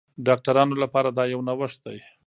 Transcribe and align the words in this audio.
ډاکټرانو 0.27 0.75
لپاره 0.83 1.09
دا 1.17 1.23
یو 1.33 1.41
نوښت 1.47 1.79
دی. 1.85 1.97